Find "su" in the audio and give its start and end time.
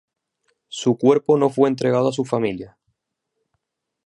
0.69-0.97, 2.11-2.25